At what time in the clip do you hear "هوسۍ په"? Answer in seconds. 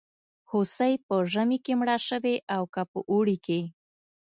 0.51-1.15